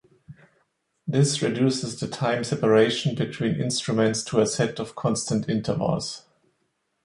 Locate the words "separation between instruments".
2.43-4.23